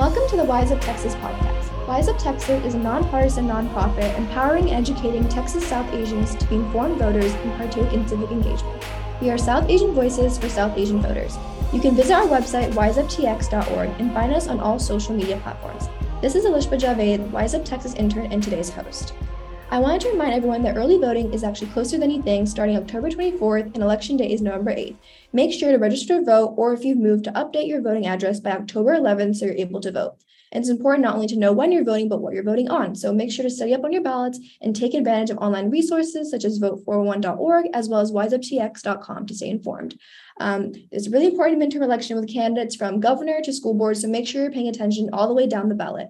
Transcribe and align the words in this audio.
Welcome 0.00 0.26
to 0.30 0.36
the 0.38 0.44
Wise 0.44 0.72
Up 0.72 0.80
Texas 0.80 1.14
podcast. 1.16 1.86
Wise 1.86 2.08
Up 2.08 2.16
Texas 2.16 2.64
is 2.64 2.72
a 2.72 2.78
nonpartisan 2.78 3.46
nonprofit 3.46 4.16
empowering 4.16 4.70
and 4.70 4.88
educating 4.88 5.28
Texas 5.28 5.62
South 5.68 5.92
Asians 5.92 6.34
to 6.36 6.46
be 6.46 6.54
informed 6.54 6.98
voters 6.98 7.34
and 7.34 7.52
partake 7.58 7.92
in 7.92 8.08
civic 8.08 8.30
engagement. 8.30 8.82
We 9.20 9.28
are 9.28 9.36
South 9.36 9.68
Asian 9.68 9.92
voices 9.92 10.38
for 10.38 10.48
South 10.48 10.78
Asian 10.78 11.02
voters. 11.02 11.36
You 11.70 11.82
can 11.82 11.94
visit 11.94 12.14
our 12.14 12.24
website, 12.24 12.72
wiseuptx.org, 12.72 13.90
and 14.00 14.14
find 14.14 14.32
us 14.32 14.48
on 14.48 14.58
all 14.58 14.78
social 14.78 15.14
media 15.14 15.36
platforms. 15.36 15.90
This 16.22 16.34
is 16.34 16.46
Elishba 16.46 16.80
Javed, 16.80 17.30
Wise 17.30 17.52
Up 17.52 17.66
Texas 17.66 17.92
intern 17.92 18.32
and 18.32 18.42
today's 18.42 18.70
host. 18.70 19.12
I 19.72 19.78
wanted 19.78 20.00
to 20.00 20.10
remind 20.10 20.34
everyone 20.34 20.62
that 20.62 20.76
early 20.76 20.98
voting 20.98 21.32
is 21.32 21.44
actually 21.44 21.68
closer 21.68 21.96
than 21.96 22.10
you 22.10 22.20
think, 22.20 22.48
starting 22.48 22.76
October 22.76 23.08
24th, 23.08 23.66
and 23.72 23.76
election 23.76 24.16
day 24.16 24.32
is 24.32 24.42
November 24.42 24.72
8th. 24.72 24.96
Make 25.32 25.52
sure 25.52 25.70
to 25.70 25.78
register 25.78 26.18
to 26.18 26.24
vote, 26.24 26.54
or 26.56 26.72
if 26.72 26.84
you've 26.84 26.98
moved, 26.98 27.22
to 27.24 27.32
update 27.32 27.68
your 27.68 27.80
voting 27.80 28.08
address 28.08 28.40
by 28.40 28.50
October 28.50 28.96
11th 28.96 29.36
so 29.36 29.46
you're 29.46 29.54
able 29.54 29.80
to 29.80 29.92
vote. 29.92 30.16
And 30.50 30.60
it's 30.60 30.70
important 30.70 31.04
not 31.04 31.14
only 31.14 31.28
to 31.28 31.38
know 31.38 31.52
when 31.52 31.70
you're 31.70 31.84
voting, 31.84 32.08
but 32.08 32.20
what 32.20 32.34
you're 32.34 32.42
voting 32.42 32.68
on. 32.68 32.96
So 32.96 33.12
make 33.12 33.30
sure 33.30 33.44
to 33.44 33.50
study 33.50 33.72
up 33.72 33.84
on 33.84 33.92
your 33.92 34.02
ballots 34.02 34.40
and 34.60 34.74
take 34.74 34.92
advantage 34.92 35.30
of 35.30 35.38
online 35.38 35.70
resources 35.70 36.32
such 36.32 36.44
as 36.44 36.58
vote411.org 36.58 37.66
as 37.72 37.88
well 37.88 38.00
as 38.00 38.10
wiseuptx.com 38.10 39.26
to 39.26 39.34
stay 39.36 39.50
informed. 39.50 39.96
Um, 40.40 40.72
it's 40.90 41.08
really 41.08 41.26
important 41.26 41.62
midterm 41.62 41.82
election 41.82 42.16
with 42.16 42.28
candidates 42.28 42.74
from 42.74 42.98
governor 42.98 43.40
to 43.42 43.52
school 43.52 43.74
board, 43.74 43.98
so 43.98 44.08
make 44.08 44.26
sure 44.26 44.42
you're 44.42 44.50
paying 44.50 44.66
attention 44.66 45.10
all 45.12 45.28
the 45.28 45.34
way 45.34 45.46
down 45.46 45.68
the 45.68 45.76
ballot. 45.76 46.08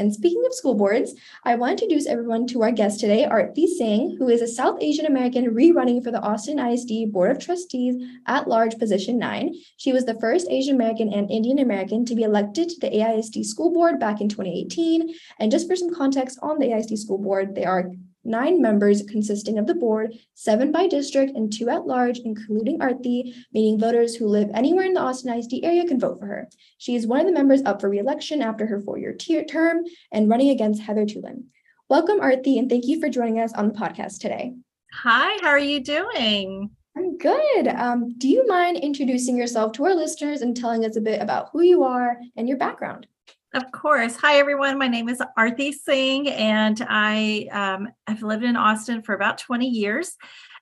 And 0.00 0.14
speaking 0.14 0.42
of 0.46 0.54
school 0.54 0.74
boards, 0.74 1.14
I 1.44 1.56
want 1.56 1.78
to 1.78 1.84
introduce 1.84 2.06
everyone 2.06 2.46
to 2.46 2.62
our 2.62 2.72
guest 2.72 3.00
today, 3.00 3.26
Arti 3.26 3.66
Singh, 3.66 4.16
who 4.16 4.30
is 4.30 4.40
a 4.40 4.48
South 4.48 4.78
Asian 4.80 5.04
American 5.04 5.54
rerunning 5.54 6.02
for 6.02 6.10
the 6.10 6.22
Austin 6.22 6.58
ISD 6.58 7.12
Board 7.12 7.32
of 7.32 7.38
Trustees 7.38 8.02
at 8.26 8.48
large 8.48 8.78
position 8.78 9.18
nine. 9.18 9.54
She 9.76 9.92
was 9.92 10.06
the 10.06 10.18
first 10.18 10.48
Asian 10.48 10.74
American 10.74 11.12
and 11.12 11.30
Indian 11.30 11.58
American 11.58 12.06
to 12.06 12.14
be 12.14 12.22
elected 12.22 12.70
to 12.70 12.80
the 12.80 12.88
AISD 12.88 13.44
school 13.44 13.74
board 13.74 14.00
back 14.00 14.22
in 14.22 14.30
2018. 14.30 15.14
And 15.38 15.52
just 15.52 15.68
for 15.68 15.76
some 15.76 15.94
context 15.94 16.38
on 16.40 16.58
the 16.58 16.68
AISD 16.68 16.96
school 16.96 17.18
board, 17.18 17.54
they 17.54 17.66
are 17.66 17.90
nine 18.24 18.60
members 18.60 19.02
consisting 19.02 19.58
of 19.58 19.66
the 19.66 19.74
board, 19.74 20.14
seven 20.34 20.72
by 20.72 20.86
district, 20.86 21.36
and 21.36 21.52
two 21.52 21.68
at 21.68 21.86
large, 21.86 22.18
including 22.18 22.80
Arti, 22.80 23.34
meaning 23.52 23.78
voters 23.78 24.14
who 24.14 24.26
live 24.26 24.50
anywhere 24.54 24.84
in 24.84 24.94
the 24.94 25.00
Austin 25.00 25.32
ISD 25.32 25.60
area 25.62 25.86
can 25.86 26.00
vote 26.00 26.20
for 26.20 26.26
her. 26.26 26.48
She 26.78 26.94
is 26.94 27.06
one 27.06 27.20
of 27.20 27.26
the 27.26 27.32
members 27.32 27.62
up 27.64 27.80
for 27.80 27.88
re-election 27.88 28.42
after 28.42 28.66
her 28.66 28.80
four-year 28.80 29.16
term 29.44 29.84
and 30.12 30.28
running 30.28 30.50
against 30.50 30.82
Heather 30.82 31.06
Tulin. 31.06 31.44
Welcome, 31.88 32.20
Arti, 32.20 32.58
and 32.58 32.68
thank 32.68 32.86
you 32.86 33.00
for 33.00 33.08
joining 33.08 33.40
us 33.40 33.52
on 33.54 33.68
the 33.68 33.74
podcast 33.74 34.20
today. 34.20 34.54
Hi, 34.92 35.38
how 35.42 35.48
are 35.48 35.58
you 35.58 35.80
doing? 35.80 36.70
I'm 36.96 37.16
good. 37.18 37.68
Um, 37.68 38.14
do 38.18 38.28
you 38.28 38.46
mind 38.46 38.76
introducing 38.76 39.36
yourself 39.36 39.72
to 39.72 39.84
our 39.84 39.94
listeners 39.94 40.42
and 40.42 40.56
telling 40.56 40.84
us 40.84 40.96
a 40.96 41.00
bit 41.00 41.22
about 41.22 41.48
who 41.52 41.62
you 41.62 41.84
are 41.84 42.16
and 42.36 42.48
your 42.48 42.58
background? 42.58 43.06
Of 43.52 43.72
course. 43.72 44.14
Hi, 44.14 44.38
everyone. 44.38 44.78
My 44.78 44.86
name 44.86 45.08
is 45.08 45.20
Arti 45.36 45.72
Singh, 45.72 46.28
and 46.28 46.86
I 46.88 47.48
um, 47.50 47.88
I've 48.06 48.22
lived 48.22 48.44
in 48.44 48.54
Austin 48.54 49.02
for 49.02 49.12
about 49.12 49.38
20 49.38 49.66
years. 49.66 50.16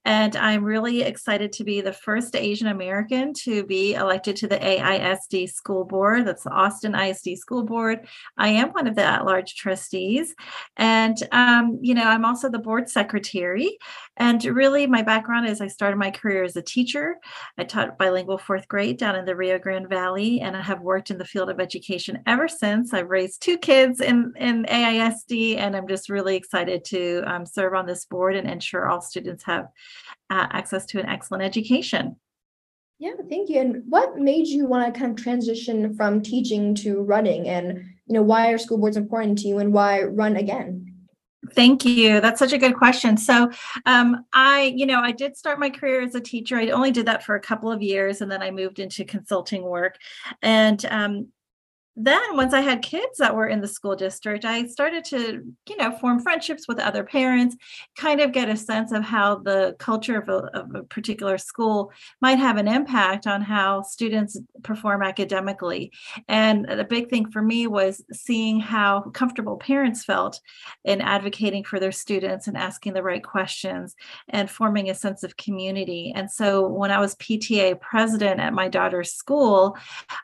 And 0.09 0.37
I'm 0.37 0.65
really 0.65 1.03
excited 1.03 1.53
to 1.53 1.65
be 1.65 1.83
the 1.83 1.93
first 1.93 2.35
Asian 2.35 2.69
American 2.69 3.35
to 3.45 3.63
be 3.63 3.93
elected 3.93 4.37
to 4.37 4.49
the 4.49 4.57
AISD 4.57 5.53
school 5.53 5.85
board. 5.85 6.27
That's 6.27 6.45
the 6.45 6.51
Austin 6.51 6.95
ISD 6.95 7.37
school 7.37 7.63
board. 7.63 8.09
I 8.39 8.49
am 8.49 8.71
one 8.71 8.87
of 8.87 8.95
the 8.95 9.05
at 9.05 9.27
large 9.27 9.55
trustees. 9.57 10.35
And, 10.79 11.15
um, 11.31 11.79
you 11.83 11.93
know, 11.93 12.05
I'm 12.05 12.25
also 12.25 12.49
the 12.49 12.59
board 12.59 12.89
secretary. 12.89 13.77
And 14.17 14.43
really, 14.47 14.87
my 14.87 15.03
background 15.03 15.47
is 15.47 15.61
I 15.61 15.67
started 15.67 15.99
my 15.99 16.11
career 16.11 16.43
as 16.43 16.57
a 16.57 16.63
teacher. 16.63 17.17
I 17.59 17.65
taught 17.65 17.99
bilingual 17.99 18.39
fourth 18.39 18.67
grade 18.67 18.97
down 18.97 19.15
in 19.15 19.27
the 19.27 19.37
Rio 19.37 19.59
Grande 19.59 19.91
Valley, 19.91 20.41
and 20.41 20.57
I 20.57 20.63
have 20.63 20.81
worked 20.81 21.11
in 21.11 21.19
the 21.19 21.25
field 21.27 21.51
of 21.51 21.61
education 21.61 22.23
ever 22.27 22.49
since. 22.49 22.95
I've 22.95 23.11
raised 23.11 23.43
two 23.43 23.59
kids 23.59 24.01
in, 24.01 24.33
in 24.37 24.65
AISD, 24.65 25.59
and 25.59 25.77
I'm 25.77 25.87
just 25.87 26.09
really 26.09 26.35
excited 26.35 26.85
to 26.87 27.23
um, 27.27 27.45
serve 27.45 27.75
on 27.75 27.87
this 27.87 28.07
board 28.07 28.37
and 28.37 28.51
ensure 28.51 28.89
all 28.89 29.03
students 29.03 29.45
have 29.45 29.69
uh, 30.31 30.47
access 30.51 30.87
to 30.87 31.01
an 31.01 31.07
excellent 31.07 31.43
education. 31.45 32.17
Yeah, 32.99 33.13
thank 33.29 33.49
you. 33.49 33.61
And 33.61 33.85
what 33.89 34.19
made 34.19 34.49
you 34.49 34.67
want 34.67 34.93
to 34.93 34.99
kind 34.99 35.17
of 35.17 35.23
transition 35.23 35.95
from 35.95 36.21
teaching 36.21 36.75
to 36.77 37.03
running? 37.03 37.49
And 37.49 37.85
you 38.07 38.15
know, 38.15 38.23
why 38.23 38.51
are 38.51 38.59
school 38.59 38.79
boards 38.79 38.97
important 38.97 39.39
to 39.39 39.49
you, 39.49 39.59
and 39.59 39.73
why 39.73 40.03
run 40.03 40.37
again? 40.37 40.89
Thank 41.55 41.85
you. 41.85 42.21
That's 42.21 42.39
such 42.39 42.53
a 42.53 42.59
good 42.59 42.75
question. 42.75 43.17
So, 43.17 43.51
um, 43.87 44.25
I, 44.33 44.75
you 44.77 44.85
know, 44.85 45.01
I 45.01 45.13
did 45.13 45.37
start 45.37 45.59
my 45.59 45.71
career 45.71 46.03
as 46.03 46.15
a 46.15 46.21
teacher. 46.21 46.57
I 46.57 46.69
only 46.71 46.91
did 46.91 47.07
that 47.07 47.23
for 47.23 47.37
a 47.37 47.41
couple 47.41 47.71
of 47.71 47.83
years, 47.83 48.21
and 48.21 48.31
then 48.31 48.43
I 48.43 48.51
moved 48.51 48.81
into 48.81 49.05
consulting 49.05 49.63
work. 49.63 49.97
And 50.43 50.85
um, 50.87 51.29
then 51.99 52.37
once 52.37 52.55
i 52.55 52.61
had 52.61 52.81
kids 52.83 53.19
that 53.19 53.35
were 53.35 53.49
in 53.49 53.61
the 53.61 53.69
school 53.69 53.97
district 53.97 54.45
i 54.45 54.65
started 54.67 55.05
to 55.05 55.43
you 55.69 55.77
know 55.77 55.91
form 55.99 56.21
friendships 56.21 56.67
with 56.69 56.79
other 56.79 57.05
parents 57.05 57.57
kind 57.97 58.21
of 58.21 58.33
get 58.33 58.49
a 58.49 58.57
sense 58.57 58.93
of 58.93 59.03
how 59.03 59.37
the 59.37 59.75
culture 59.79 60.19
of 60.19 60.29
a, 60.29 60.57
of 60.57 60.75
a, 60.75 60.83
particular 60.85 61.39
school 61.39 61.93
might 62.21 62.39
have 62.39 62.57
an 62.57 62.69
impact 62.69 63.27
on 63.27 63.43
how 63.43 63.83
students 63.83 64.39
perform 64.63 65.03
academically. 65.03 65.93
And 66.29 66.67
the 66.67 66.85
big 66.85 67.11
thing 67.11 67.31
for 67.31 67.43
me 67.43 67.67
was 67.67 68.03
seeing 68.13 68.61
how 68.61 69.03
comfortable 69.13 69.57
parents 69.57 70.05
felt 70.05 70.41
in 70.85 71.01
advocating 71.01 71.65
for 71.65 71.81
their 71.81 71.93
students 71.93 72.47
and 72.47 72.57
asking 72.57 72.95
the 72.95 73.03
right 73.03 73.23
questions 73.23 73.95
and 74.29 74.51
forming 74.51 74.89
a 74.89 74.95
sense 74.95 75.23
of 75.23 75.37
community. 75.37 76.13
And 76.15 76.31
so 76.31 76.67
when 76.67 76.91
i 76.91 76.99
was 76.99 77.15
pta 77.17 77.79
president 77.81 78.41
at 78.41 78.53
my 78.53 78.69
daughter's 78.69 79.13
school 79.13 79.77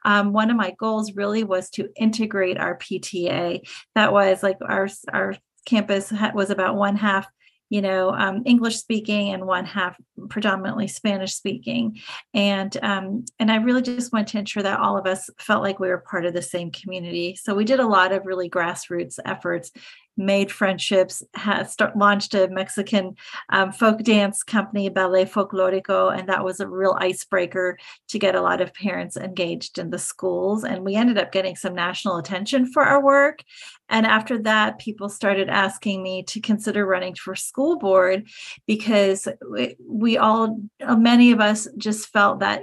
um, 0.05 0.33
one 0.33 0.51
of 0.51 0.57
my 0.57 0.75
goals 0.79 1.15
really 1.15 1.45
was 1.45 1.64
was 1.65 1.71
to 1.71 1.89
integrate 1.97 2.59
our 2.59 2.77
PTA. 2.77 3.67
That 3.95 4.13
was 4.13 4.43
like 4.43 4.59
our 4.63 4.89
our 5.13 5.35
campus 5.67 6.13
was 6.35 6.51
about 6.51 6.77
one 6.77 6.97
half 6.97 7.27
you 7.71 7.81
know 7.81 8.11
um, 8.11 8.43
english 8.45 8.77
speaking 8.77 9.33
and 9.33 9.47
one 9.47 9.65
half 9.65 9.97
predominantly 10.29 10.87
spanish 10.87 11.33
speaking 11.33 11.99
and 12.35 12.77
um, 12.83 13.25
and 13.39 13.51
i 13.51 13.57
really 13.57 13.81
just 13.81 14.13
wanted 14.13 14.27
to 14.27 14.39
ensure 14.39 14.63
that 14.63 14.79
all 14.79 14.99
of 14.99 15.07
us 15.07 15.31
felt 15.39 15.63
like 15.63 15.81
we 15.81 15.89
were 15.89 16.05
part 16.11 16.27
of 16.27 16.35
the 16.35 16.43
same 16.43 16.71
community 16.71 17.35
so 17.35 17.55
we 17.55 17.65
did 17.65 17.81
a 17.81 17.87
lot 17.87 18.13
of 18.13 18.27
really 18.27 18.51
grassroots 18.51 19.19
efforts 19.25 19.71
made 20.17 20.51
friendships, 20.51 21.23
has 21.35 21.73
start, 21.73 21.97
launched 21.97 22.35
a 22.35 22.49
Mexican 22.49 23.17
um, 23.51 23.73
folk 23.73 24.03
dance 24.03 24.43
company, 24.43 24.89
Ballet 24.89 25.25
Folklorico, 25.25 26.17
and 26.17 26.29
that 26.29 26.45
was 26.45 26.61
a 26.61 26.69
real 26.69 26.97
icebreaker 26.99 27.79
to 28.09 28.19
get 28.19 28.35
a 28.35 28.41
lot 28.41 28.61
of 28.61 28.75
parents 28.75 29.17
engaged 29.17 29.79
in 29.79 29.91
the 29.91 29.99
schools. 29.99 30.65
And 30.65 30.85
we 30.85 30.95
ended 30.95 31.19
up 31.19 31.33
getting 31.33 31.57
some 31.57 31.75
national 31.75 32.17
attention 32.17 32.67
for 32.67 32.83
our 32.83 33.03
work. 33.03 33.43
And 33.89 34.07
after 34.07 34.39
that, 34.43 34.79
people 34.79 35.09
started 35.09 35.49
asking 35.49 36.03
me 36.03 36.23
to 36.25 36.41
consider 36.41 36.87
running 36.87 37.15
for 37.15 37.35
school 37.35 37.79
board 37.79 38.29
because 38.67 39.29
we, 39.51 39.77
we 39.87 40.19
all, 40.19 40.59
many 40.81 41.33
of 41.33 41.41
us 41.41 41.69
just 41.77 42.09
felt 42.09 42.41
that 42.41 42.63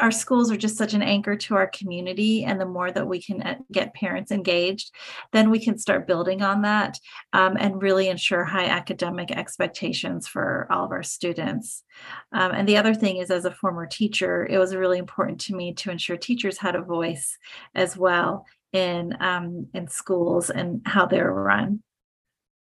our 0.00 0.10
schools 0.10 0.50
are 0.50 0.56
just 0.56 0.76
such 0.76 0.94
an 0.94 1.02
anchor 1.02 1.36
to 1.36 1.54
our 1.54 1.68
community 1.68 2.44
and 2.44 2.60
the 2.60 2.66
more 2.66 2.90
that 2.90 3.06
we 3.06 3.20
can 3.20 3.42
uh, 3.42 3.56
get 3.70 3.94
parents 3.94 4.32
engaged 4.32 4.92
then 5.32 5.50
we 5.50 5.58
can 5.58 5.78
start 5.78 6.06
building 6.06 6.42
on 6.42 6.62
that 6.62 6.98
um, 7.32 7.56
and 7.58 7.82
really 7.82 8.08
ensure 8.08 8.44
high 8.44 8.66
academic 8.66 9.30
expectations 9.30 10.26
for 10.26 10.66
all 10.70 10.84
of 10.84 10.92
our 10.92 11.02
students. 11.02 11.84
Um, 12.32 12.52
and 12.52 12.68
the 12.68 12.76
other 12.76 12.94
thing 12.94 13.18
is 13.18 13.30
as 13.30 13.44
a 13.44 13.50
former 13.50 13.86
teacher 13.86 14.46
it 14.46 14.58
was 14.58 14.74
really 14.74 14.98
important 14.98 15.40
to 15.42 15.54
me 15.54 15.74
to 15.74 15.90
ensure 15.90 16.16
teachers 16.16 16.58
had 16.58 16.74
a 16.74 16.82
voice 16.82 17.38
as 17.74 17.96
well 17.96 18.46
in 18.72 19.16
um, 19.20 19.66
in 19.74 19.88
schools 19.88 20.50
and 20.50 20.82
how 20.86 21.06
they're 21.06 21.32
run. 21.32 21.82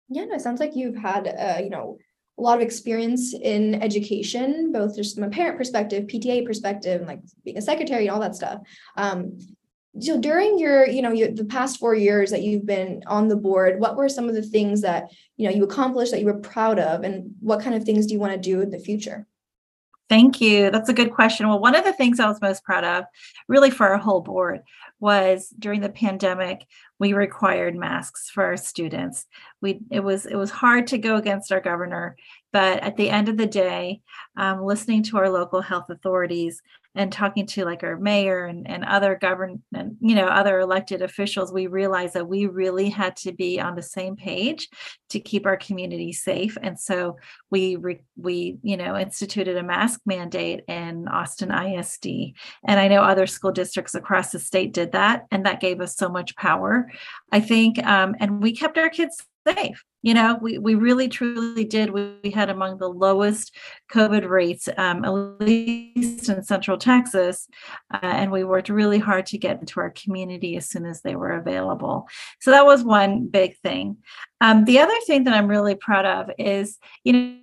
Yeah 0.10 0.26
no 0.26 0.36
it 0.36 0.42
sounds 0.42 0.60
like 0.60 0.76
you've 0.76 0.98
had 0.98 1.28
uh, 1.28 1.62
you 1.64 1.70
know 1.70 1.98
a 2.40 2.42
lot 2.42 2.56
of 2.56 2.62
experience 2.62 3.34
in 3.34 3.76
education, 3.82 4.72
both 4.72 4.96
just 4.96 5.16
from 5.16 5.26
a 5.26 5.30
parent 5.30 5.58
perspective, 5.58 6.08
PTA 6.08 6.46
perspective, 6.46 7.02
and 7.02 7.08
like 7.08 7.20
being 7.44 7.58
a 7.58 7.62
secretary 7.62 8.08
and 8.08 8.12
all 8.12 8.22
that 8.22 8.36
stuff. 8.36 8.62
Um, 8.96 9.38
so 10.00 10.20
during 10.20 10.58
your, 10.58 10.88
you 10.88 11.02
know, 11.02 11.12
your, 11.12 11.32
the 11.32 11.46
past 11.46 11.80
four 11.80 11.96
years 11.96 12.32
that 12.32 12.44
you've 12.44 12.66
been 12.66 13.04
on 13.08 13.28
the 13.28 13.36
board, 13.36 13.80
what 13.80 13.98
were 13.98 14.08
some 14.08 14.30
of 14.30 14.36
the 14.36 14.42
things 14.42 14.82
that 14.82 15.10
you 15.36 15.48
know 15.48 15.54
you 15.54 15.64
accomplished 15.64 16.12
that 16.12 16.20
you 16.22 16.28
were 16.28 16.40
proud 16.40 16.80
of, 16.80 17.04
and 17.04 17.36
what 17.42 17.62
kind 17.62 17.76
of 17.76 17.84
things 17.84 18.06
do 18.06 18.14
you 18.14 18.20
want 18.20 18.34
to 18.34 18.40
do 18.40 18.62
in 18.62 18.70
the 18.70 18.80
future? 18.80 19.28
Thank 20.08 20.42
you. 20.42 20.72
That's 20.72 20.90
a 20.90 20.94
good 20.94 21.12
question. 21.12 21.48
Well, 21.48 21.60
one 21.60 21.76
of 21.76 21.84
the 21.84 21.94
things 21.94 22.20
I 22.20 22.28
was 22.28 22.42
most 22.42 22.64
proud 22.64 22.84
of, 22.84 23.06
really 23.48 23.70
for 23.70 23.88
our 23.88 23.98
whole 23.98 24.22
board, 24.22 24.62
was 25.00 25.54
during 25.58 25.82
the 25.82 25.90
pandemic, 25.90 26.66
we 27.00 27.14
required 27.14 27.76
masks 27.76 28.30
for 28.30 28.44
our 28.44 28.58
students. 28.58 29.26
We 29.62 29.80
it 29.90 30.02
was 30.02 30.26
it 30.26 30.36
was 30.36 30.52
hard 30.52 30.88
to 30.88 30.98
go 30.98 31.16
against 31.16 31.52
our 31.52 31.62
governor, 31.62 32.18
but 32.52 32.82
at 32.82 32.98
the 32.98 33.10
end 33.10 33.30
of 33.30 33.38
the 33.38 33.48
day, 33.48 34.02
um, 34.38 34.64
listening 34.64 35.04
to 35.04 35.18
our 35.18 35.30
local 35.30 35.62
health 35.62 35.90
authorities, 35.90 36.62
and 36.96 37.14
talking 37.14 37.46
to 37.46 37.66
like 37.66 37.84
our 37.84 37.98
mayor 37.98 38.46
and, 38.46 38.68
and 38.68 38.84
other 38.84 39.16
government, 39.16 39.62
you 40.02 40.16
know, 40.16 40.26
other 40.26 40.60
elected 40.60 41.02
officials, 41.02 41.54
we 41.54 41.68
realized 41.68 42.16
that 42.16 42.28
we 42.28 42.48
really 42.48 42.90
had 42.90 43.16
to 43.16 43.32
be 43.32 43.60
on 43.60 43.76
the 43.76 43.82
same 43.82 44.16
page 44.16 44.68
to 45.10 45.20
keep 45.20 45.46
our 45.46 45.56
community 45.56 46.12
safe. 46.12 46.58
And 46.62 46.80
so 46.80 47.18
we 47.52 47.76
re, 47.76 48.00
we 48.18 48.58
you 48.64 48.76
know 48.76 48.98
instituted 48.98 49.56
a 49.56 49.64
mask 49.64 50.02
mandate 50.06 50.64
in 50.68 51.08
Austin 51.08 51.52
ISD, 51.52 52.34
and 52.68 52.80
I 52.80 52.88
know 52.88 53.02
other 53.02 53.28
school 53.28 53.52
districts 53.52 53.94
across 53.94 54.32
the 54.32 54.40
state 54.40 54.74
did 54.74 54.92
that, 54.94 55.26
and 55.32 55.46
that 55.46 55.62
gave 55.62 55.82
us 55.82 55.96
so 55.96 56.10
much 56.10 56.36
power. 56.36 56.92
I 57.32 57.40
think, 57.40 57.84
um, 57.86 58.16
and 58.20 58.42
we 58.42 58.56
kept 58.56 58.78
our 58.78 58.90
kids 58.90 59.24
safe. 59.56 59.84
You 60.02 60.14
know, 60.14 60.40
we, 60.42 60.58
we 60.58 60.76
really 60.76 61.10
truly 61.10 61.66
did. 61.66 61.90
We, 61.90 62.16
we 62.24 62.32
had 62.32 62.50
among 62.50 62.78
the 62.78 62.88
lowest 62.88 63.56
COVID 63.92 64.28
rates, 64.30 64.70
um, 64.78 65.04
at 65.04 65.10
least 65.42 66.30
in 66.30 66.42
Central 66.44 66.78
Texas. 66.78 67.48
Uh, 67.94 68.00
and 68.02 68.32
we 68.32 68.44
worked 68.44 68.70
really 68.70 69.00
hard 69.00 69.26
to 69.28 69.38
get 69.38 69.60
into 69.60 69.80
our 69.80 69.90
community 69.92 70.56
as 70.56 70.70
soon 70.70 70.86
as 70.86 71.02
they 71.02 71.16
were 71.16 71.32
available. 71.32 72.08
So 72.40 72.52
that 72.52 72.66
was 72.66 72.84
one 72.84 73.28
big 73.28 73.58
thing. 73.58 73.98
Um, 74.42 74.64
the 74.66 74.80
other 74.80 74.98
thing 75.06 75.26
that 75.26 75.34
I'm 75.34 75.48
really 75.48 75.76
proud 75.76 76.06
of 76.06 76.32
is, 76.38 76.78
you 77.04 77.40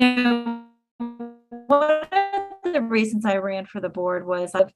know, 0.00 0.64
one 1.68 2.00
of 2.12 2.72
the 2.72 2.82
reasons 2.82 3.24
I 3.24 3.36
ran 3.36 3.66
for 3.66 3.80
the 3.80 3.88
board 3.88 4.26
was 4.26 4.52
of 4.54 4.72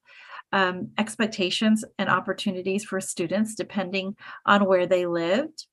um, 0.52 0.90
expectations 0.98 1.84
and 1.98 2.08
opportunities 2.08 2.84
for 2.84 3.00
students 3.00 3.54
depending 3.54 4.16
on 4.46 4.64
where 4.64 4.86
they 4.86 5.04
lived 5.04 5.66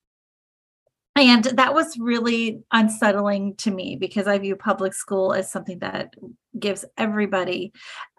and 1.16 1.46
that 1.46 1.74
was 1.74 1.98
really 1.98 2.62
unsettling 2.74 3.56
to 3.56 3.72
me 3.72 3.96
because 3.96 4.28
I 4.28 4.38
view 4.38 4.56
public 4.58 4.94
school 4.94 5.34
as 5.34 5.50
something 5.50 5.80
that 5.80 6.14
gives 6.60 6.84
everybody 6.98 7.72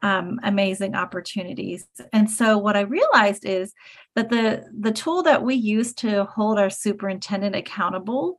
um, 0.02 0.40
amazing 0.42 0.94
opportunities. 0.94 1.86
And 2.14 2.30
so 2.30 2.56
what 2.56 2.76
I 2.76 2.80
realized 2.80 3.44
is 3.44 3.74
that 4.14 4.30
the 4.30 4.64
the 4.78 4.92
tool 4.92 5.22
that 5.24 5.42
we 5.42 5.54
use 5.54 5.92
to 5.94 6.24
hold 6.24 6.58
our 6.58 6.70
superintendent 6.70 7.54
accountable, 7.54 8.38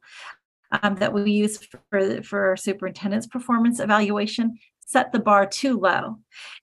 um, 0.81 0.95
that 0.95 1.13
we 1.13 1.31
use 1.31 1.60
for 1.92 2.24
for 2.24 2.48
our 2.48 2.57
superintendent's 2.57 3.27
performance 3.27 3.80
evaluation 3.80 4.57
set 4.88 5.12
the 5.12 5.19
bar 5.19 5.45
too 5.45 5.78
low. 5.78 6.18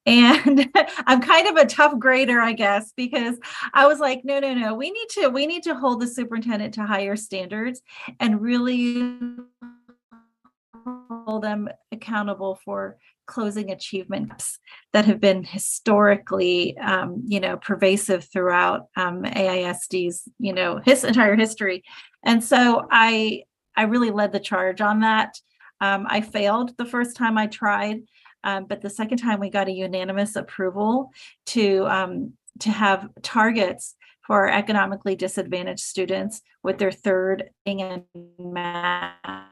And 0.06 0.68
I'm 1.06 1.20
kind 1.20 1.46
of 1.46 1.56
a 1.56 1.66
tough 1.66 1.98
grader, 1.98 2.40
I 2.40 2.52
guess, 2.52 2.92
because 2.96 3.38
I 3.72 3.86
was 3.86 4.00
like, 4.00 4.22
no, 4.24 4.40
no, 4.40 4.54
no, 4.54 4.74
we 4.74 4.90
need 4.90 5.08
to, 5.10 5.28
we 5.28 5.46
need 5.46 5.62
to 5.64 5.74
hold 5.74 6.00
the 6.00 6.08
superintendent 6.08 6.74
to 6.74 6.84
higher 6.84 7.16
standards 7.16 7.82
and 8.18 8.40
really 8.40 9.18
hold 10.84 11.42
them 11.42 11.68
accountable 11.92 12.58
for 12.64 12.96
closing 13.26 13.70
achievements 13.70 14.58
that 14.92 15.04
have 15.06 15.20
been 15.20 15.44
historically 15.44 16.76
um, 16.78 17.22
you 17.26 17.40
know 17.40 17.56
pervasive 17.56 18.24
throughout 18.24 18.88
um, 18.96 19.22
AISD's 19.22 20.28
you 20.38 20.52
know 20.52 20.78
his 20.84 21.04
entire 21.04 21.34
history 21.34 21.82
and 22.22 22.44
so 22.44 22.86
I 22.90 23.44
I 23.76 23.84
really 23.84 24.10
led 24.10 24.32
the 24.32 24.40
charge 24.40 24.82
on 24.82 25.00
that 25.00 25.40
um, 25.80 26.06
I 26.08 26.20
failed 26.20 26.76
the 26.76 26.86
first 26.86 27.16
time 27.16 27.36
I 27.38 27.46
tried 27.46 28.02
um, 28.44 28.66
but 28.66 28.82
the 28.82 28.90
second 28.90 29.18
time 29.18 29.40
we 29.40 29.50
got 29.50 29.68
a 29.68 29.72
unanimous 29.72 30.36
approval 30.36 31.10
to 31.46 31.86
um, 31.86 32.34
to 32.60 32.70
have 32.70 33.08
targets 33.22 33.96
for 34.26 34.48
economically 34.48 35.16
disadvantaged 35.16 35.80
students 35.80 36.40
with 36.62 36.78
their 36.78 36.92
third 36.92 37.50
and 37.66 38.04
math 38.38 39.48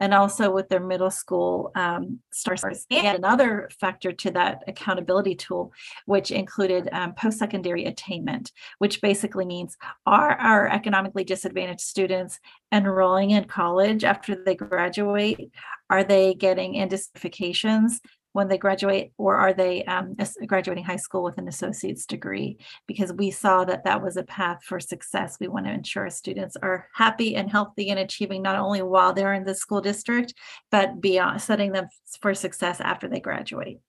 and 0.00 0.12
also 0.12 0.50
with 0.50 0.68
their 0.68 0.80
middle 0.80 1.10
school 1.10 1.70
um, 1.74 2.20
STAARs. 2.32 2.86
And 2.90 3.18
another 3.18 3.68
factor 3.80 4.12
to 4.12 4.30
that 4.32 4.62
accountability 4.66 5.34
tool, 5.34 5.72
which 6.04 6.30
included 6.30 6.88
um, 6.92 7.14
post-secondary 7.14 7.86
attainment, 7.86 8.52
which 8.78 9.00
basically 9.00 9.46
means 9.46 9.76
are 10.04 10.32
our 10.32 10.68
economically 10.68 11.24
disadvantaged 11.24 11.80
students 11.80 12.38
enrolling 12.72 13.30
in 13.30 13.44
college 13.44 14.04
after 14.04 14.36
they 14.44 14.54
graduate? 14.54 15.50
Are 15.88 16.04
they 16.04 16.34
getting 16.34 16.74
into 16.74 16.96
certifications? 16.96 18.00
When 18.36 18.48
they 18.48 18.58
graduate, 18.58 19.12
or 19.16 19.36
are 19.36 19.54
they 19.54 19.82
um, 19.84 20.14
graduating 20.46 20.84
high 20.84 20.96
school 20.96 21.22
with 21.22 21.38
an 21.38 21.48
associate's 21.48 22.04
degree? 22.04 22.58
Because 22.86 23.10
we 23.14 23.30
saw 23.30 23.64
that 23.64 23.84
that 23.84 24.02
was 24.02 24.18
a 24.18 24.24
path 24.24 24.62
for 24.62 24.78
success. 24.78 25.38
We 25.40 25.48
want 25.48 25.64
to 25.64 25.72
ensure 25.72 26.10
students 26.10 26.54
are 26.62 26.86
happy 26.92 27.34
and 27.34 27.50
healthy 27.50 27.88
and 27.88 27.98
achieving 27.98 28.42
not 28.42 28.56
only 28.56 28.82
while 28.82 29.14
they're 29.14 29.32
in 29.32 29.44
the 29.44 29.54
school 29.54 29.80
district, 29.80 30.34
but 30.70 31.00
beyond 31.00 31.40
setting 31.40 31.72
them 31.72 31.88
for 32.20 32.34
success 32.34 32.78
after 32.78 33.08
they 33.08 33.20
graduate. 33.20 33.80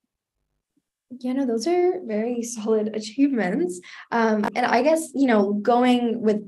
Yeah, 1.20 1.34
no, 1.34 1.46
those 1.46 1.68
are 1.68 2.00
very 2.06 2.42
solid 2.42 2.88
achievements. 2.96 3.82
Um, 4.12 4.46
and 4.56 4.66
I 4.66 4.82
guess, 4.82 5.10
you 5.14 5.28
know, 5.28 5.54
going 5.54 6.22
with 6.22 6.42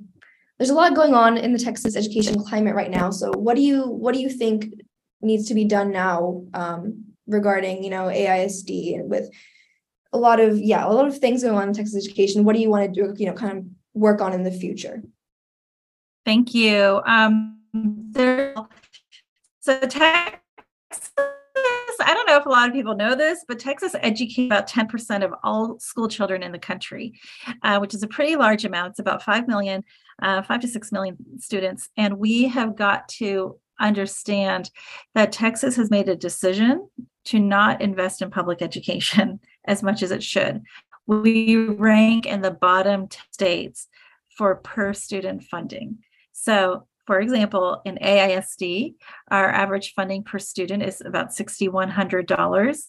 there's 0.58 0.70
a 0.70 0.74
lot 0.74 0.96
going 0.96 1.14
on 1.14 1.38
in 1.38 1.52
the 1.52 1.60
Texas 1.60 1.98
education 1.98 2.42
climate 2.44 2.76
right 2.76 2.92
now. 2.92 3.10
So 3.12 3.32
what 3.36 3.56
do 3.56 3.62
you 3.62 3.84
what 3.84 4.14
do 4.14 4.22
you 4.22 4.30
think 4.30 4.68
needs 5.22 5.48
to 5.50 5.54
be 5.54 5.66
done 5.66 5.92
now 5.92 6.44
um, 6.54 7.09
regarding 7.30 7.84
you 7.84 7.90
know 7.90 8.08
AISD 8.08 8.96
and 8.96 9.10
with 9.10 9.30
a 10.12 10.18
lot 10.18 10.40
of 10.40 10.58
yeah 10.58 10.86
a 10.86 10.92
lot 10.92 11.08
of 11.08 11.18
things 11.18 11.44
going 11.44 11.56
on 11.56 11.68
in 11.70 11.74
Texas 11.74 12.06
education. 12.06 12.44
What 12.44 12.56
do 12.56 12.62
you 12.62 12.70
want 12.70 12.94
to 12.94 13.02
do? 13.02 13.14
You 13.18 13.28
know, 13.28 13.34
kind 13.34 13.58
of 13.58 13.66
work 13.94 14.22
on 14.22 14.34
in 14.34 14.44
the 14.44 14.52
future. 14.52 15.02
Thank 16.26 16.54
you. 16.54 17.02
Um, 17.06 17.60
there, 17.74 18.56
so 19.60 19.80
Texas. 19.80 20.40
I 22.02 22.14
don't 22.14 22.26
know 22.28 22.38
if 22.38 22.46
a 22.46 22.50
lot 22.50 22.68
of 22.68 22.74
people 22.74 22.96
know 22.96 23.14
this, 23.14 23.44
but 23.48 23.60
Texas 23.60 23.94
educates 24.00 24.48
about 24.48 24.68
10% 24.68 25.24
of 25.24 25.34
all 25.44 25.78
school 25.80 26.08
children 26.08 26.42
in 26.42 26.52
the 26.52 26.60
country, 26.60 27.20
uh, 27.62 27.78
which 27.78 27.94
is 27.94 28.04
a 28.04 28.08
pretty 28.08 28.36
large 28.36 28.66
amount. 28.66 28.92
It's 28.92 29.00
about 29.00 29.22
5 29.22 29.48
million, 29.48 29.84
uh, 30.22 30.42
5 30.42 30.62
to 30.62 30.68
6 30.68 30.92
million 30.92 31.18
students. 31.40 31.90
And 31.98 32.18
we 32.18 32.48
have 32.48 32.76
got 32.76 33.10
to 33.10 33.60
understand 33.80 34.72
that 35.14 35.32
Texas 35.32 35.76
has 35.76 35.92
made 35.92 36.10
a 36.10 36.16
decision 36.16 36.90
to 37.30 37.40
not 37.40 37.80
invest 37.82 38.22
in 38.22 38.32
public 38.32 38.62
education 38.62 39.40
as 39.66 39.84
much 39.84 40.02
as 40.02 40.12
it 40.12 40.24
should. 40.24 40.64
We 41.06 41.56
rank 41.56 42.26
in 42.26 42.42
the 42.42 42.52
bottom 42.52 43.08
states 43.32 43.88
for 44.36 44.56
per 44.56 44.94
student 44.94 45.44
funding. 45.44 46.00
So, 46.34 46.88
for 47.06 47.20
example, 47.20 47.82
in 47.86 47.98
AISD, 47.98 48.96
our 49.30 49.50
average 49.50 49.94
funding 49.94 50.24
per 50.24 50.40
student 50.40 50.84
is 50.84 51.02
about 51.02 51.30
$6,100, 51.30 52.84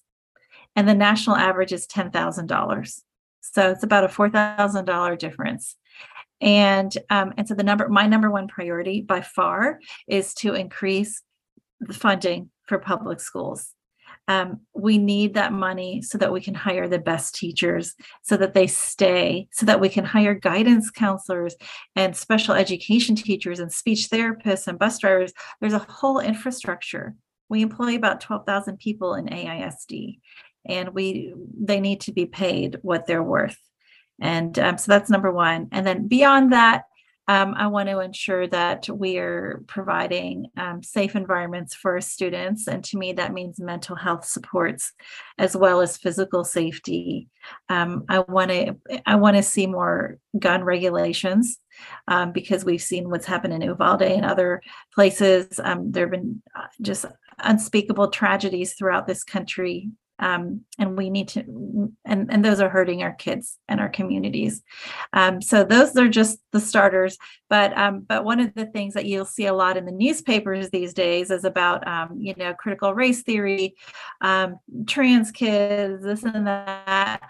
and 0.76 0.88
the 0.88 0.94
national 0.94 1.36
average 1.36 1.72
is 1.72 1.86
$10,000. 1.86 3.00
So 3.40 3.70
it's 3.70 3.82
about 3.82 4.04
a 4.04 4.08
$4,000 4.08 5.18
difference. 5.18 5.76
And 6.42 6.96
um, 7.10 7.34
and 7.36 7.46
so 7.46 7.54
the 7.54 7.62
number, 7.62 7.88
my 7.88 8.06
number 8.06 8.30
one 8.30 8.48
priority 8.48 9.02
by 9.02 9.20
far 9.20 9.80
is 10.08 10.32
to 10.34 10.54
increase 10.54 11.22
the 11.80 11.92
funding 11.92 12.50
for 12.66 12.78
public 12.78 13.20
schools. 13.20 13.74
Um, 14.30 14.60
we 14.74 14.96
need 14.96 15.34
that 15.34 15.52
money 15.52 16.02
so 16.02 16.16
that 16.18 16.32
we 16.32 16.40
can 16.40 16.54
hire 16.54 16.86
the 16.86 17.00
best 17.00 17.34
teachers, 17.34 17.96
so 18.22 18.36
that 18.36 18.54
they 18.54 18.68
stay, 18.68 19.48
so 19.50 19.66
that 19.66 19.80
we 19.80 19.88
can 19.88 20.04
hire 20.04 20.34
guidance 20.34 20.88
counselors 20.88 21.56
and 21.96 22.16
special 22.16 22.54
education 22.54 23.16
teachers 23.16 23.58
and 23.58 23.72
speech 23.72 24.08
therapists 24.08 24.68
and 24.68 24.78
bus 24.78 25.00
drivers. 25.00 25.32
There's 25.60 25.72
a 25.72 25.80
whole 25.80 26.20
infrastructure. 26.20 27.16
We 27.48 27.62
employ 27.62 27.96
about 27.96 28.20
12,000 28.20 28.78
people 28.78 29.14
in 29.14 29.26
AISD, 29.26 30.20
and 30.64 30.90
we 30.90 31.34
they 31.60 31.80
need 31.80 32.02
to 32.02 32.12
be 32.12 32.26
paid 32.26 32.78
what 32.82 33.08
they're 33.08 33.24
worth. 33.24 33.58
And 34.20 34.56
um, 34.60 34.78
so 34.78 34.92
that's 34.92 35.10
number 35.10 35.32
one. 35.32 35.66
And 35.72 35.84
then 35.84 36.06
beyond 36.06 36.52
that, 36.52 36.84
um, 37.30 37.54
I 37.56 37.68
want 37.68 37.88
to 37.88 38.00
ensure 38.00 38.48
that 38.48 38.88
we 38.88 39.18
are 39.18 39.62
providing 39.68 40.46
um, 40.56 40.82
safe 40.82 41.14
environments 41.14 41.76
for 41.76 42.00
students. 42.00 42.66
And 42.66 42.82
to 42.86 42.98
me, 42.98 43.12
that 43.12 43.32
means 43.32 43.60
mental 43.60 43.94
health 43.94 44.24
supports 44.24 44.92
as 45.38 45.56
well 45.56 45.80
as 45.80 45.96
physical 45.96 46.42
safety. 46.42 47.28
Um, 47.68 48.04
I 48.08 48.18
want 48.18 48.50
to 48.50 48.74
I 49.06 49.14
want 49.14 49.36
to 49.36 49.44
see 49.44 49.68
more 49.68 50.18
gun 50.40 50.64
regulations 50.64 51.56
um, 52.08 52.32
because 52.32 52.64
we've 52.64 52.82
seen 52.82 53.08
what's 53.08 53.26
happened 53.26 53.54
in 53.54 53.62
Uvalde 53.62 54.02
and 54.02 54.24
other 54.24 54.60
places. 54.92 55.60
Um, 55.62 55.92
there 55.92 56.06
have 56.06 56.10
been 56.10 56.42
uh, 56.56 56.66
just 56.82 57.06
unspeakable 57.38 58.08
tragedies 58.08 58.74
throughout 58.74 59.06
this 59.06 59.22
country 59.22 59.88
um, 60.20 60.60
and 60.78 60.96
we 60.96 61.10
need 61.10 61.28
to 61.28 61.92
and 62.04 62.30
and 62.30 62.44
those 62.44 62.60
are 62.60 62.68
hurting 62.68 63.02
our 63.02 63.12
kids 63.12 63.58
and 63.68 63.80
our 63.80 63.88
communities. 63.88 64.62
Um, 65.12 65.42
so 65.42 65.64
those 65.64 65.96
are 65.96 66.08
just 66.08 66.38
the 66.52 66.60
starters. 66.60 67.18
But 67.48 67.76
um, 67.76 68.00
but 68.00 68.24
one 68.24 68.38
of 68.38 68.54
the 68.54 68.66
things 68.66 68.94
that 68.94 69.06
you'll 69.06 69.24
see 69.24 69.46
a 69.46 69.54
lot 69.54 69.76
in 69.76 69.86
the 69.86 69.92
newspapers 69.92 70.70
these 70.70 70.94
days 70.94 71.30
is 71.30 71.44
about 71.44 71.86
um, 71.88 72.18
you 72.20 72.34
know 72.36 72.54
critical 72.54 72.94
race 72.94 73.22
theory 73.22 73.74
um, 74.20 74.58
trans 74.86 75.30
kids 75.30 76.04
this 76.04 76.22
and 76.22 76.46
that 76.46 77.20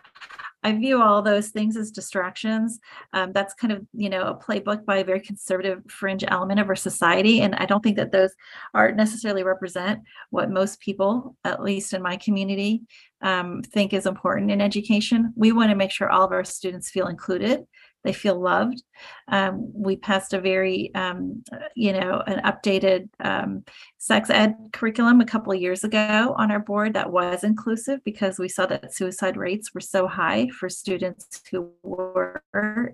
I 0.63 0.73
view 0.73 1.03
all 1.03 1.23
those 1.23 1.49
things 1.49 1.77
as 1.77 1.91
distractions. 1.91 2.79
Um, 3.13 3.33
that's 3.33 3.55
kind 3.55 3.73
of, 3.73 3.87
you 3.93 4.11
know, 4.11 4.23
a 4.23 4.37
playbook 4.37 4.85
by 4.85 4.99
a 4.99 5.05
very 5.05 5.21
conservative 5.21 5.83
fringe 5.89 6.25
element 6.29 6.61
of 6.61 6.69
our 6.69 6.77
society. 6.77 7.41
And 7.41 7.55
I 7.55 7.67
don't 7.67 7.83
think 7.83 7.97
that 7.97 8.13
those 8.13 8.35
are 8.75 8.93
necessarily 8.93 9.43
represent 9.43 10.01
what 10.31 10.51
most 10.51 10.81
people, 10.81 11.37
at 11.45 11.63
least 11.63 11.95
in 11.95 12.03
my 12.03 12.17
community, 12.17 12.83
um, 13.23 13.63
think 13.63 13.93
is 13.93 14.07
important 14.07 14.51
in 14.51 14.61
education. 14.61 15.33
We 15.37 15.53
want 15.53 15.71
to 15.71 15.77
make 15.77 15.91
sure 15.91 16.11
all 16.11 16.25
of 16.25 16.33
our 16.33 16.45
students 16.45 16.91
feel 16.91 17.07
included 17.07 17.65
they 18.05 18.13
feel 18.13 18.41
loved. 18.41 18.83
Um, 19.29 19.71
we 19.75 19.97
passed 19.97 20.33
a 20.33 20.41
very, 20.41 20.91
um, 20.95 21.43
you 21.75 21.93
know, 21.93 22.23
an 22.27 22.41
updated 22.45 23.09
um, 23.21 23.65
sex 23.99 24.31
ed 24.31 24.55
curriculum 24.73 25.21
a 25.21 25.27
couple 25.27 25.53
of 25.53 25.61
years 25.61 25.85
ago 25.85 26.35
on 26.37 26.51
our 26.51 26.61
board 26.61 26.95
that 26.95 27.11
was 27.11 27.45
inclusive 27.45 28.03
because 28.05 28.39
we 28.39 28.49
saw 28.49 28.67
that 28.67 28.95
suicide 28.95 29.37
rates 29.37 29.75
were 29.75 29.81
so 29.81 30.07
high 30.07 30.49
for 30.49 30.69
students 30.69 31.43
who 31.51 31.71
were 31.83 32.43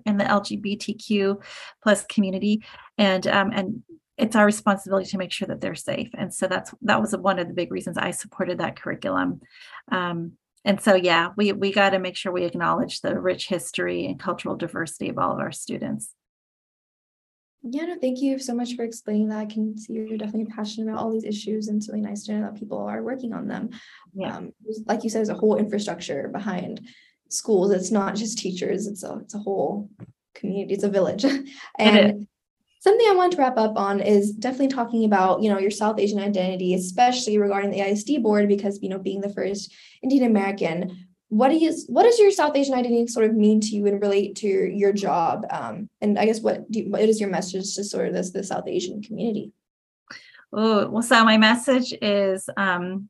in 0.05 0.17
the 0.17 0.25
LGBTQ 0.25 1.41
plus 1.81 2.05
community, 2.05 2.63
and 2.97 3.27
um, 3.27 3.51
and 3.53 3.83
it's 4.17 4.35
our 4.35 4.45
responsibility 4.45 5.07
to 5.09 5.17
make 5.17 5.31
sure 5.31 5.47
that 5.47 5.61
they're 5.61 5.75
safe. 5.75 6.09
And 6.17 6.33
so 6.33 6.47
that's 6.47 6.73
that 6.81 6.99
was 6.99 7.15
one 7.15 7.39
of 7.39 7.47
the 7.47 7.53
big 7.53 7.71
reasons 7.71 7.97
I 7.97 8.11
supported 8.11 8.57
that 8.57 8.79
curriculum. 8.79 9.41
Um, 9.91 10.33
and 10.65 10.81
so 10.81 10.95
yeah 10.95 11.29
we 11.37 11.51
we 11.51 11.71
got 11.71 11.91
to 11.91 11.99
make 11.99 12.15
sure 12.15 12.31
we 12.31 12.45
acknowledge 12.45 13.01
the 13.01 13.19
rich 13.19 13.47
history 13.47 14.05
and 14.05 14.19
cultural 14.19 14.55
diversity 14.55 15.09
of 15.09 15.17
all 15.17 15.31
of 15.31 15.39
our 15.39 15.51
students. 15.51 16.13
Yeah 17.63 17.85
no 17.85 17.97
thank 17.99 18.21
you 18.21 18.39
so 18.39 18.53
much 18.53 18.75
for 18.75 18.83
explaining 18.83 19.29
that. 19.29 19.39
I 19.39 19.45
can 19.45 19.77
see 19.77 19.93
you're 19.93 20.17
definitely 20.17 20.53
passionate 20.53 20.91
about 20.91 21.01
all 21.01 21.11
these 21.11 21.23
issues 21.23 21.67
and 21.67 21.77
it's 21.77 21.89
really 21.89 22.01
nice 22.01 22.23
to 22.23 22.33
know 22.33 22.41
that 22.41 22.59
people 22.59 22.79
are 22.79 23.03
working 23.03 23.33
on 23.33 23.47
them. 23.47 23.69
Yeah. 24.13 24.37
Um, 24.37 24.53
like 24.85 25.03
you 25.03 25.09
said 25.09 25.19
there's 25.19 25.29
a 25.29 25.35
whole 25.35 25.57
infrastructure 25.57 26.29
behind 26.29 26.81
schools. 27.29 27.71
It's 27.71 27.91
not 27.91 28.15
just 28.15 28.37
teachers 28.37 28.87
it's 28.87 29.03
a 29.03 29.19
it's 29.21 29.35
a 29.35 29.39
whole 29.39 29.89
community 30.35 30.73
it's 30.73 30.83
a 30.83 30.89
village. 30.89 31.25
And 31.79 32.27
Something 32.87 33.07
I 33.09 33.15
want 33.15 33.33
to 33.33 33.37
wrap 33.37 33.57
up 33.57 33.75
on 33.75 33.99
is 33.99 34.31
definitely 34.31 34.69
talking 34.69 35.03
about, 35.03 35.41
you 35.41 35.49
know, 35.49 35.59
your 35.59 35.71
South 35.71 35.99
Asian 35.99 36.19
identity, 36.19 36.73
especially 36.73 37.37
regarding 37.37 37.69
the 37.69 37.81
ISD 37.81 38.23
board, 38.23 38.47
because, 38.47 38.81
you 38.81 38.87
know, 38.87 38.97
being 38.97 39.19
the 39.19 39.33
first 39.33 39.73
Indian 40.01 40.23
American, 40.23 41.05
what 41.27 41.51
is 41.51 41.85
what 41.89 42.03
does 42.03 42.17
your 42.17 42.31
South 42.31 42.55
Asian 42.55 42.75
identity 42.75 43.05
sort 43.07 43.25
of 43.25 43.35
mean 43.35 43.59
to 43.59 43.75
you 43.75 43.87
and 43.87 44.01
relate 44.01 44.37
to 44.37 44.47
your, 44.47 44.67
your 44.67 44.93
job? 44.93 45.45
Um, 45.49 45.89
and 45.99 46.17
I 46.17 46.25
guess 46.25 46.39
what 46.39 46.71
do, 46.71 46.89
what 46.89 47.01
is 47.01 47.19
your 47.19 47.29
message 47.29 47.75
to 47.75 47.83
sort 47.83 48.07
of 48.07 48.13
this 48.13 48.31
the 48.31 48.41
South 48.41 48.69
Asian 48.69 49.01
community? 49.01 49.51
Oh, 50.53 50.87
well, 50.87 51.03
so 51.03 51.25
my 51.25 51.35
message 51.35 51.93
is 52.01 52.49
um, 52.55 53.09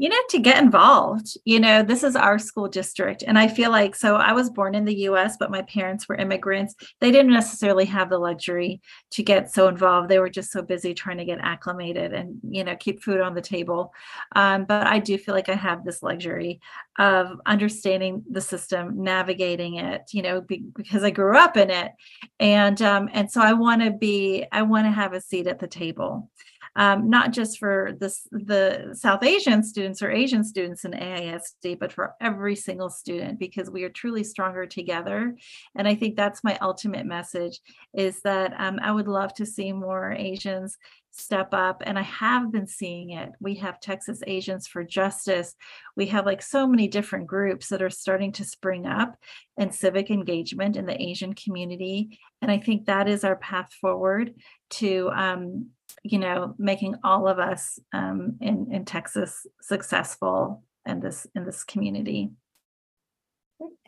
you 0.00 0.08
know, 0.08 0.16
to 0.30 0.38
get 0.38 0.62
involved. 0.62 1.36
You 1.44 1.60
know, 1.60 1.82
this 1.82 2.02
is 2.02 2.16
our 2.16 2.38
school 2.38 2.68
district. 2.68 3.22
And 3.26 3.38
I 3.38 3.48
feel 3.48 3.70
like 3.70 3.94
so 3.94 4.16
I 4.16 4.32
was 4.32 4.48
born 4.48 4.74
in 4.74 4.86
the 4.86 5.00
US, 5.00 5.36
but 5.38 5.50
my 5.50 5.60
parents 5.60 6.08
were 6.08 6.14
immigrants. 6.14 6.74
They 7.02 7.10
didn't 7.10 7.34
necessarily 7.34 7.84
have 7.84 8.08
the 8.08 8.16
luxury 8.16 8.80
to 9.10 9.22
get 9.22 9.52
so 9.52 9.68
involved. 9.68 10.08
They 10.08 10.18
were 10.18 10.30
just 10.30 10.52
so 10.52 10.62
busy 10.62 10.94
trying 10.94 11.18
to 11.18 11.26
get 11.26 11.40
acclimated 11.42 12.14
and, 12.14 12.40
you 12.48 12.64
know, 12.64 12.76
keep 12.76 13.02
food 13.02 13.20
on 13.20 13.34
the 13.34 13.42
table. 13.42 13.92
Um, 14.34 14.64
but 14.64 14.86
I 14.86 15.00
do 15.00 15.18
feel 15.18 15.34
like 15.34 15.50
I 15.50 15.54
have 15.54 15.84
this 15.84 16.02
luxury 16.02 16.62
of 16.98 17.38
understanding 17.44 18.24
the 18.30 18.40
system, 18.40 19.04
navigating 19.04 19.74
it, 19.74 20.04
you 20.12 20.22
know, 20.22 20.40
be, 20.40 20.64
because 20.76 21.04
I 21.04 21.10
grew 21.10 21.36
up 21.36 21.58
in 21.58 21.68
it. 21.68 21.92
And 22.38 22.80
um, 22.80 23.10
and 23.12 23.30
so 23.30 23.42
I 23.42 23.52
want 23.52 23.82
to 23.82 23.90
be, 23.90 24.46
I 24.50 24.62
want 24.62 24.86
to 24.86 24.92
have 24.92 25.12
a 25.12 25.20
seat 25.20 25.46
at 25.46 25.58
the 25.58 25.68
table 25.68 26.30
um, 26.76 27.10
not 27.10 27.32
just 27.32 27.58
for 27.58 27.92
this, 27.98 28.26
the 28.30 28.94
South 28.94 29.22
Asian 29.22 29.62
students 29.62 30.02
or 30.02 30.10
Asian 30.10 30.44
students 30.44 30.84
in 30.84 30.92
AISD, 30.92 31.78
but 31.78 31.92
for 31.92 32.14
every 32.20 32.56
single 32.56 32.90
student 32.90 33.38
because 33.38 33.70
we 33.70 33.84
are 33.84 33.90
truly 33.90 34.24
stronger 34.24 34.66
together. 34.66 35.36
And 35.74 35.88
I 35.88 35.94
think 35.94 36.16
that's 36.16 36.44
my 36.44 36.58
ultimate 36.60 37.06
message 37.06 37.60
is 37.92 38.20
that 38.22 38.54
um, 38.58 38.78
I 38.82 38.92
would 38.92 39.08
love 39.08 39.34
to 39.34 39.46
see 39.46 39.72
more 39.72 40.12
Asians 40.12 40.76
step 41.12 41.48
up 41.52 41.82
and 41.84 41.98
i 41.98 42.02
have 42.02 42.52
been 42.52 42.66
seeing 42.66 43.10
it. 43.10 43.30
We 43.40 43.56
have 43.56 43.80
texas 43.80 44.22
asians 44.26 44.66
for 44.66 44.84
justice. 44.84 45.54
We 45.96 46.06
have 46.06 46.24
like 46.24 46.40
so 46.42 46.66
many 46.66 46.88
different 46.88 47.26
groups 47.26 47.68
that 47.68 47.82
are 47.82 47.90
starting 47.90 48.32
to 48.32 48.44
spring 48.44 48.86
up 48.86 49.16
and 49.56 49.74
civic 49.74 50.10
engagement 50.10 50.76
in 50.76 50.86
the 50.86 51.00
asian 51.00 51.34
community. 51.34 52.18
And 52.40 52.50
i 52.50 52.58
think 52.58 52.86
that 52.86 53.08
is 53.08 53.24
our 53.24 53.36
path 53.36 53.72
forward 53.80 54.34
to 54.70 55.10
um, 55.12 55.70
you 56.02 56.18
know, 56.18 56.54
making 56.58 56.96
all 57.04 57.28
of 57.28 57.38
us 57.38 57.78
um, 57.92 58.36
in 58.40 58.72
in 58.72 58.84
Texas 58.84 59.46
successful 59.60 60.62
in 60.86 61.00
this 61.00 61.26
in 61.34 61.44
this 61.44 61.64
community. 61.64 62.30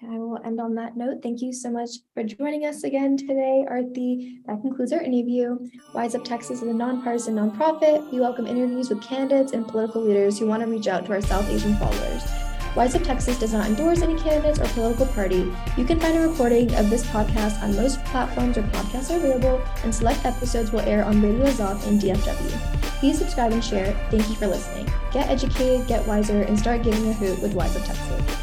I 0.03 0.19
will 0.19 0.39
end 0.45 0.61
on 0.61 0.75
that 0.75 0.97
note. 0.97 1.23
Thank 1.23 1.41
you 1.41 1.53
so 1.53 1.71
much 1.71 1.91
for 2.13 2.25
joining 2.25 2.67
us 2.67 2.83
again 2.85 3.17
today, 3.17 3.65
Arti. 3.69 4.41
That 4.47 4.61
concludes 4.61 4.93
our 4.93 5.01
interview. 5.01 5.59
Wise 5.95 6.15
Up 6.15 6.25
Texas 6.25 6.61
is 6.61 6.69
a 6.69 6.75
nonpartisan 6.75 7.37
nonprofit. 7.37 8.11
We 8.13 8.21
welcome 8.21 8.47
interviews 8.47 8.91
with 8.91 9.03
candidates 9.03 9.53
and 9.53 9.67
political 9.67 10.03
leaders 10.03 10.39
who 10.39 10.47
want 10.47 10.63
to 10.63 10.69
reach 10.69 10.89
out 10.89 11.07
to 11.07 11.13
our 11.13 11.23
South 11.23 11.49
Asian 11.49 11.77
followers. 11.77 12.42
Wise 12.75 12.95
Up 12.95 13.03
Texas 13.03 13.39
does 13.39 13.53
not 13.53 13.67
endorse 13.67 14.01
any 14.01 14.19
candidates 14.19 14.59
or 14.59 14.65
political 14.69 15.07
party. 15.07 15.53
You 15.77 15.85
can 15.85 16.01
find 16.01 16.17
a 16.17 16.27
recording 16.27 16.75
of 16.75 16.89
this 16.89 17.05
podcast 17.07 17.63
on 17.63 17.77
most 17.77 18.03
platforms 18.07 18.57
where 18.57 18.67
podcasts 18.69 19.11
are 19.11 19.19
available, 19.19 19.63
and 19.85 19.95
select 19.95 20.25
episodes 20.25 20.73
will 20.73 20.81
air 20.81 21.05
on 21.05 21.21
Radio 21.21 21.45
Azov 21.45 21.87
and 21.87 22.01
DFW. 22.01 22.81
Please 22.99 23.19
subscribe 23.19 23.53
and 23.53 23.63
share. 23.63 23.93
Thank 24.11 24.29
you 24.31 24.37
for 24.37 24.47
listening. 24.47 24.87
Get 25.13 25.29
educated, 25.29 25.87
get 25.87 26.07
wiser, 26.07 26.43
and 26.43 26.59
start 26.59 26.83
giving 26.83 27.09
a 27.11 27.13
hoot 27.13 27.41
with 27.43 27.53
Wise 27.53 27.77
Up 27.77 27.85
Texas. 27.85 28.42